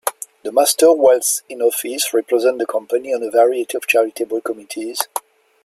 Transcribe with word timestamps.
The 0.41 0.51
Master, 0.51 0.91
whilst 0.91 1.43
in 1.47 1.61
office, 1.61 2.11
represents 2.11 2.57
the 2.57 2.65
Company 2.65 3.13
on 3.13 3.21
a 3.21 3.29
variety 3.29 3.77
of 3.77 3.85
charitable 3.85 4.41
committees. 4.41 4.99